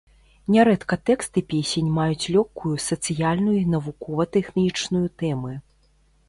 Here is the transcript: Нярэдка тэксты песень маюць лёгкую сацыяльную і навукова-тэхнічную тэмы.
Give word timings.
Нярэдка 0.53 0.95
тэксты 1.09 1.43
песень 1.51 1.91
маюць 1.97 2.29
лёгкую 2.37 2.71
сацыяльную 2.87 3.53
і 3.59 3.69
навукова-тэхнічную 3.75 5.05
тэмы. 5.25 5.53